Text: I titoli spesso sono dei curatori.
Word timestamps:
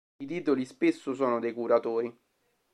I 0.19 0.25
titoli 0.25 0.65
spesso 0.65 1.13
sono 1.13 1.39
dei 1.39 1.53
curatori. 1.53 2.11